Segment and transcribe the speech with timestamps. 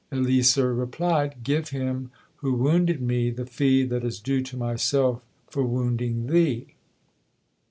[0.11, 5.61] Eleasar replied "Give him who wounded me the fee that is due to myself for
[5.63, 6.73] wounding thee."